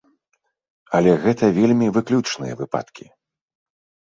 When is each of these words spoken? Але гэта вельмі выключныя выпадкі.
Але 0.99 1.11
гэта 1.27 1.45
вельмі 1.59 1.91
выключныя 1.99 2.53
выпадкі. 2.63 3.05